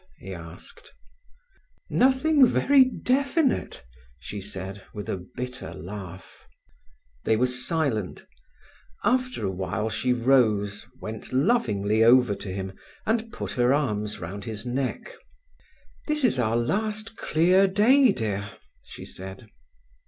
he 0.17 0.33
asked. 0.33 0.93
"Nothing 1.87 2.43
very 2.43 2.83
definite," 2.83 3.85
she 4.17 4.41
said, 4.41 4.81
with 4.95 5.07
a 5.07 5.23
bitter 5.35 5.75
laugh. 5.75 6.47
They 7.23 7.37
were 7.37 7.45
silent. 7.45 8.25
After 9.03 9.45
a 9.45 9.51
while 9.51 9.91
she 9.91 10.11
rose, 10.11 10.87
went 10.99 11.31
lovingly 11.31 12.03
over 12.03 12.33
to 12.33 12.51
him, 12.51 12.73
and 13.05 13.31
put 13.31 13.51
her 13.51 13.75
arms 13.75 14.19
round 14.19 14.45
his 14.45 14.65
neck. 14.65 15.13
"This 16.07 16.23
is 16.23 16.39
our 16.39 16.57
last 16.57 17.15
clear 17.15 17.67
day, 17.67 18.11
dear," 18.11 18.49
she 18.81 19.05
said. 19.05 19.49